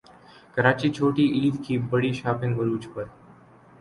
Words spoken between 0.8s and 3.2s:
چھوٹی عید کی بڑی شاپنگ عروج پر